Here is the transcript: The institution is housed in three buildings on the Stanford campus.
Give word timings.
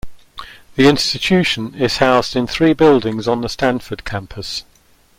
The 0.77 0.87
institution 0.87 1.75
is 1.75 1.97
housed 1.97 2.35
in 2.35 2.47
three 2.47 2.73
buildings 2.73 3.27
on 3.27 3.41
the 3.41 3.47
Stanford 3.49 4.03
campus. 4.03 4.63